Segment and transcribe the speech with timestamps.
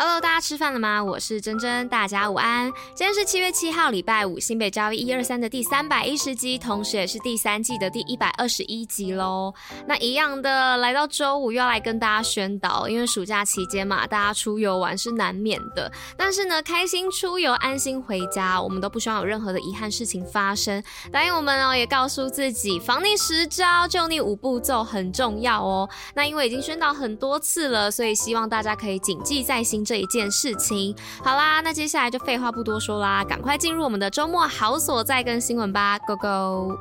[0.00, 1.02] Hello，大家吃饭了吗？
[1.02, 2.72] 我是珍珍，大家午安。
[2.94, 9.52] 今天是七月七号，礼拜五，新北交一二三的第三百一十集，同时也是第三季的第一百二十一集喽。
[9.88, 15.90] 那一样的，来到周五又要来跟大家宣导，因为暑假期间嘛，大家出游玩是难免的。
[16.16, 20.80] 但是呢，开心出游，安心回家，我们都不希望有任何的遗憾事情发生。
[21.10, 25.90] 答应我们哦，也告诉自己，防你十招，救你五步骤很重要哦。
[26.14, 29.84] 那因为已经宣导很多次了，所以希望大家可以谨记在心。
[29.88, 36.78] 这一件事情，好啦，那接下来就废话不多说啦，赶快进入我们的周末好所在跟新闻吧，Go Go！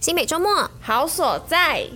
[0.00, 1.88] 新北周末好所在。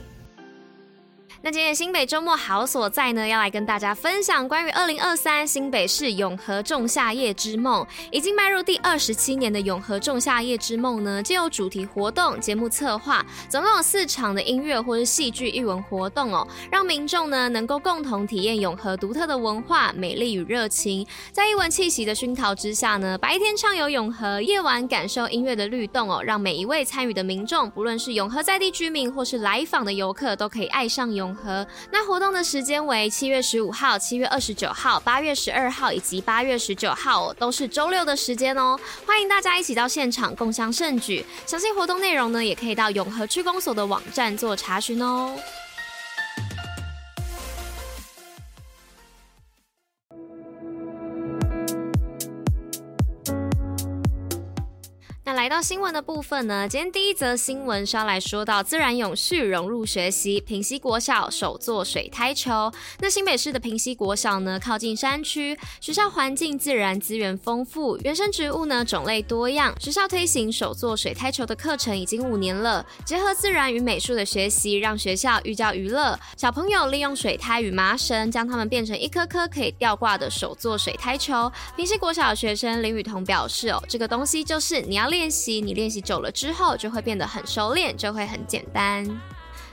[1.41, 7.87] 那今天新北周末好所在呢，要来跟大家分享关于二零二三新北市永和仲夏夜之梦。
[8.11, 21.07] 已经迈入第二十七年的永和仲夏夜之梦呢，既有主题活动、节目策划，总共有四场的音乐或是戏剧艺文活动哦，让民众呢能够共同体验永和独特的文化、美丽与热情。
[21.31, 31.49] 在艺文气息的熏陶之下呢，白天畅游永和，夜晚感受音乐的律动哦，让每一位参与的民众，不论是永和在地居民或是来访的游客，都可以爱上永和。
[31.49, 38.79] 和那活动的时间为七月十五号、七月二十九号、八月十二号以及八月十九号，都是周六的时间哦。
[39.07, 41.25] 欢迎大家一起到现场共襄盛举。
[41.47, 45.35] 详细活动内容呢，也可以到永和区公所的网站做查询哦。
[55.39, 62.73] 来到新闻的部分呢，今天第一则新闻是要来说到自然永续融入学习，平西国小首座水苔球。
[62.99, 69.73] 那新北市的平西国小呢，靠近山区，学校环境自然资源丰富，原生植物呢种类多样。
[69.79, 76.19] 学校推行首座水苔球的课程已经五年了，结合自然与美术的学习，让学校寓教于乐。
[76.37, 81.49] 小朋友利用水苔与麻绳，将它们变成一颗颗可以吊挂的首座水苔球。
[81.77, 89.05] 平西国小学生林雨桐表示：“哦，这个东西就是你要练。”练习，你练习久了之后，就会变得很熟练，就会很简单。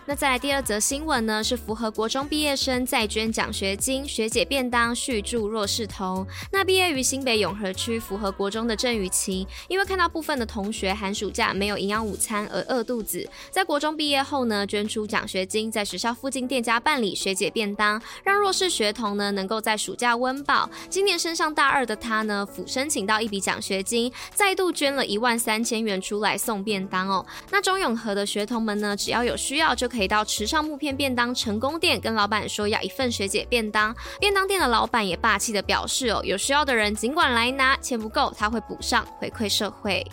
[0.08, 6.24] 那再来第二则新闻呢，是符合国中毕业生再捐奖学金、学姐便当续助弱势童。
[6.52, 20.70] 那毕业于新北永和区符合国中的郑雨晴，因为看到部分的同学寒暑假没有营养午餐而饿肚子，在国中毕业后呢，捐出奖学金，在学校附近店家办理学姐便当，让弱势学童呢能够在暑假温饱。
[20.88, 27.26] 今年升上大二的他呢，辅申请到一笔奖学金，再度捐了一万三千元出来送便当哦。
[27.50, 40.06] 那中永和的学童们呢，只要有需要就可可以到池上木片便当成功店跟老板说要一份学姐便当，便当店的老板也霸气的表示哦，有需要的人尽管来拿，钱不够他会补上，回馈社会。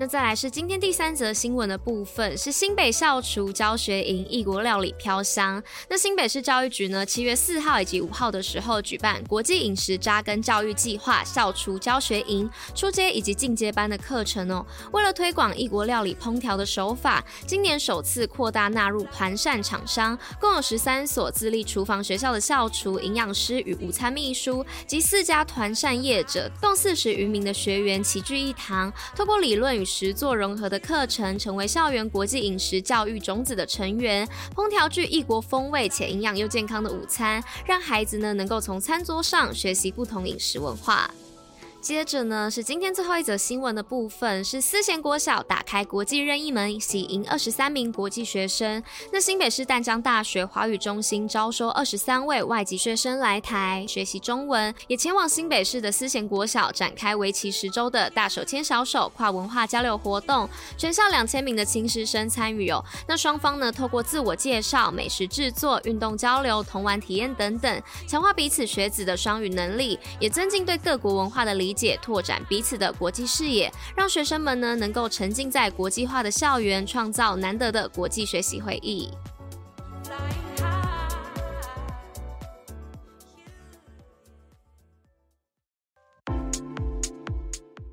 [0.00, 5.62] 那再来是今天第三则新闻的部分，是新北校厨教学营异国料理飘香。
[5.90, 14.64] 那新北市教育局呢，七月四号以及五号的时候举办国际饮食扎根教育计划校厨教学营初阶以及进阶班的课程哦。
[14.92, 34.24] 为了推广异国料理烹调的手法，今年首次扩大纳入团膳厂商，共有十三所自立厨房学校的校厨、营养师与午餐秘书及四家团膳业者，共四十余名的学员齐聚一堂，透过理论与食做融合的课程，成为校园国际饮食教育种子的成员，
[34.54, 41.10] 烹调具异国风味且营养又健康的午餐，让孩子呢能够从餐桌上学习不同饮食文化。
[41.80, 48.82] 接着呢，是今天最后一则新闻的部分，是思贤国小打开国际任意门，喜迎二十三名国际学生。
[49.10, 60.46] 那新北市淡江大学华语中心招收二十三位外籍学生来台学习中文，也前往新北市的思贤国小展开为期十周的大手牵小手跨文化交流活动，
[60.76, 62.84] 全校两千名的亲师生参与哦。
[63.08, 71.69] 那双方呢，透过自我介绍、美食制作、运动交流、同玩体验等等，强化彼此学子的双语能力，也增进对各国文化的理。
[71.70, 79.08] 理解拓展彼此的国际视野，让学生们呢能够沉浸在国际化的校园，创造难得的国际学习回忆。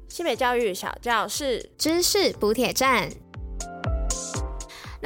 [0.09, 3.26] 西北教育小教室知识补铁站。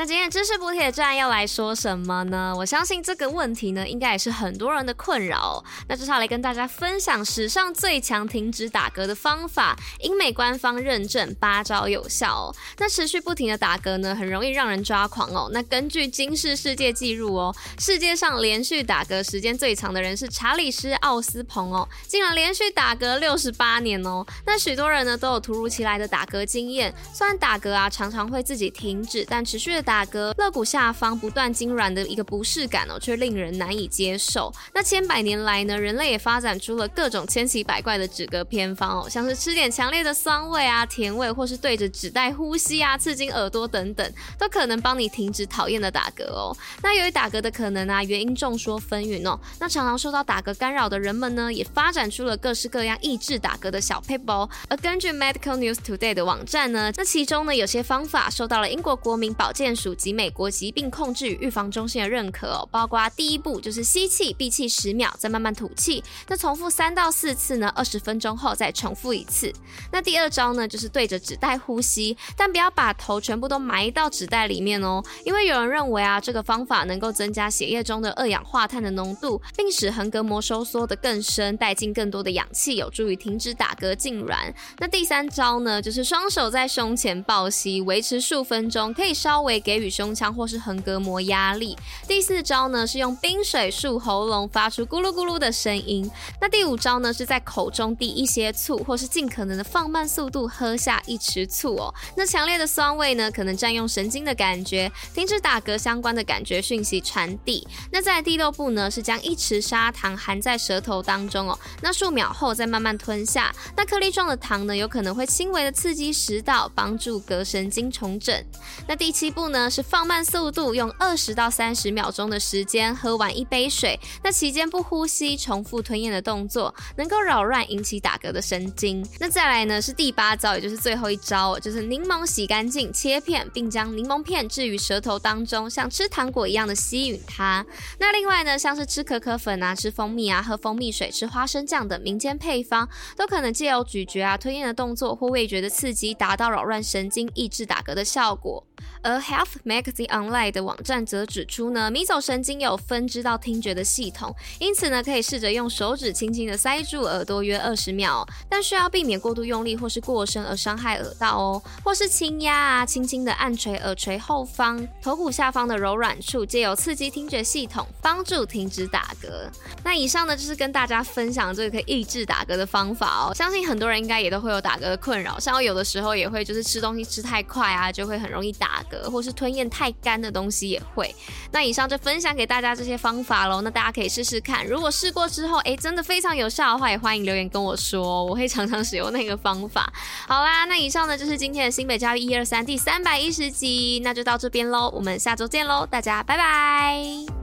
[0.02, 2.52] 那今天知识补铁站要来说什么呢？
[2.58, 5.64] 我相信这个问题呢，应该也是很多人的困扰。
[5.88, 12.56] 那接下来跟大家分享史上最强停止打嗝的方法，英美官方认证八招有效哦。
[12.80, 15.52] 那持续不停的打嗝呢，很容易让人抓狂哦。
[15.54, 24.26] 那根据今世世界纪录哦，世界上连续打嗝时间最长的人是查理斯奥斯彭哦，竟然连续打嗝六十八年哦。
[24.48, 34.54] 那许多人呢都有突如其来的打嗝经验，虽然打嗝啊常常会自己停止，但持续的打嗝，肋骨下方不断痉挛的一个不适感哦，却令人难以接受。
[34.74, 46.56] 那千百年来呢，人类也发展出了各种千奇百怪的止嗝偏方哦，像是吃点强烈的酸味啊、甜味，或是对着纸袋呼吸啊、刺进耳朵等等，都可能帮你停止讨厌的打嗝哦。
[46.82, 49.40] 那由于打嗝的可能啊，原因众说纷纭哦。
[49.60, 54.32] 那常常受到打嗝干扰的人们呢，也发展出了各式各样抑制打嗝的小撇步。
[54.70, 69.52] 而根据 Medical News Today 的网站呢，那其中呢有些方法受到了英国国民保健署及美国疾病控制与预防中心的认可哦，包括第一步就是吸气闭气十秒，再慢慢吐气，那重复三到四次呢，二十分钟后再重复一次。
[69.92, 84.54] 那第二招呢就是对着纸袋呼吸，但不要把头全部都埋到纸袋里面哦，因为有人认为啊这个方法能够增加血液中的二氧化碳的浓度，并使横膈膜收缩得更深，带进更多的氧气，有助于停止打嗝痉挛。
[84.80, 91.78] 那第三招呢就是双手在胸前抱膝，维持数分钟，可以稍微给予胸腔或是横膈膜压力。
[92.08, 96.10] 第四招呢是用冰水漱喉咙，发出咕噜咕噜的声音。
[96.42, 101.94] 那第五招呢是在口中滴一些醋，或是尽可能的放慢速度喝下一匙醋哦。
[102.18, 107.68] 那强烈的酸味呢可能占用神经的感觉，停止打嗝相关的感觉讯息传递。
[107.92, 113.54] 那在第六步呢是将一匙砂糖含在舌头当中哦，那数秒后再慢慢吞下。
[113.78, 118.44] 那颗粒状的糖呢有可能会轻微的刺激食道，帮助膈神经重整。
[118.88, 129.06] 那第七步呢是放慢速度，用二十到三十秒钟的时间喝完一杯水，那期间不呼吸，重复吞咽的动作，能够扰乱引起打嗝的神经。
[129.20, 137.66] 那再来呢是第八招，也就是最后一招，就是柠檬洗干净，切片，并将柠檬片置于舌头当中，像吃糖果一样的吸吮它。
[138.00, 148.66] 那另外呢，像是吃可可粉啊、吃蜂蜜啊、喝蜂蜜水、吃花生酱等民间配方，都可能借由咀嚼啊、吞咽的动作或味觉的刺激，达到扰乱神经、抑制打嗝的效果。
[149.02, 169.50] 而 Health Magazine Online 的网站则指出呢，迷走神经有分支到听觉的系统，因此呢，可以试着用手指轻轻的塞住耳朵约二十秒，但需要避免过度用力或是过深而伤害耳道哦，或是轻压啊，轻轻的按捶耳垂后方、头骨下方的柔软处，借由刺激听觉系统，帮助停止打嗝。
[169.84, 179.02] 那以上呢，就是跟大家分享这个可以抑制打嗝的方法哦，相信很多人应该也都会有打嗝的困扰，像我有的时候也会就是吃东西吃太快啊，就会很容易打打嗝。
[179.12, 181.14] 或是吞咽太干的东西也会。
[181.52, 183.62] 那以上就分享给大家这些方法喽。
[183.62, 189.92] 那大家可以试试看，如果试过之后，哎，真的非常有效的话，也欢迎留言跟我说，我会常常使用那个方法。
[190.28, 197.41] 好啦，那以上呢就是今天的新北教育一二三第三百一十集，那就到这边喽，我们下周见喽，大家拜拜。